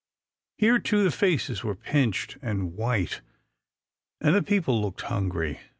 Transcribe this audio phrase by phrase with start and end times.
[0.57, 3.21] Here, too, the faces were pinched and white,
[4.19, 5.59] and the people looked hungry.